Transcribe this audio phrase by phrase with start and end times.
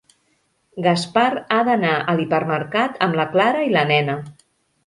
[0.85, 1.25] Gaspar
[1.55, 4.21] ha d'anar a l'hipermercat amb la Clara i la nena.